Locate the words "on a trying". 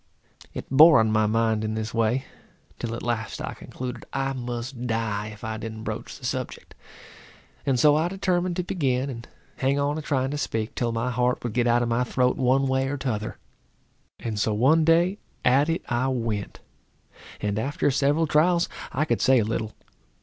9.77-10.31